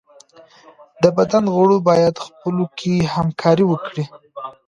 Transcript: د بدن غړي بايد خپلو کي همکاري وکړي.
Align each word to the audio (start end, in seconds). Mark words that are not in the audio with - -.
د 1.01 1.03
بدن 1.17 1.43
غړي 1.55 1.77
بايد 1.87 2.15
خپلو 2.25 2.63
کي 2.79 2.93
همکاري 3.15 3.65
وکړي. 3.67 4.03